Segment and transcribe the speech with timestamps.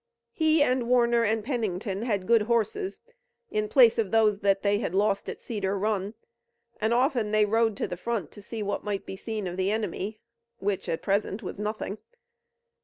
[0.31, 3.01] He and Warner and Pennington had good horses,
[3.51, 6.15] in place of those that they had lost at Cedar Run,
[6.79, 9.69] and often they rode to the front to see what might be seen of the
[9.69, 10.19] enemy,
[10.57, 11.99] which at present was nothing.